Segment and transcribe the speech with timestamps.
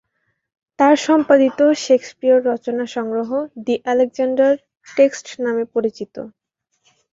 [0.79, 3.29] তার সম্পাদিত শেকসপিয়র রচনা সংগ্রহ
[3.65, 4.51] "দি আলেকজান্ডার
[4.87, 6.15] টেক্সট" নামে পরিচিত।